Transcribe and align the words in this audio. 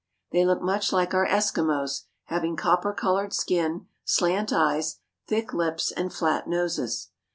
They 0.31 0.43
look 0.47 0.63
much 0.63 0.91
like 0.91 1.13
our 1.13 1.27
Eskimos, 1.27 2.05
having 2.23 2.55
copper 2.55 2.91
colored 2.91 3.33
skin, 3.33 3.85
slant 4.03 4.51
eyes, 4.51 4.97
thick 5.27 5.53
lips, 5.53 5.91
and 5.91 6.11
flat 6.11 6.47
noses. 6.47 7.09